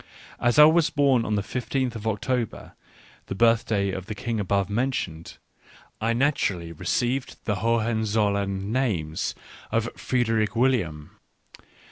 As 0.39 0.57
I 0.57 0.65
was 0.65 0.89
born 0.89 1.25
on 1.25 1.35
the 1.35 1.43
1 1.43 1.43
5 1.43 1.69
th 1.69 1.95
of 1.95 2.07
October, 2.07 2.73
the 3.27 3.35
birthday 3.35 3.91
of 3.91 4.07
the 4.07 4.15
king 4.15 4.39
above 4.39 4.67
mentioned, 4.67 5.37
I 6.01 6.11
naturally 6.11 6.71
received 6.71 7.35
the 7.45 7.57
Hohenzollern 7.57 8.71
names 8.71 9.35
of 9.71 9.87
Frederick 9.95 10.55
William. 10.55 11.19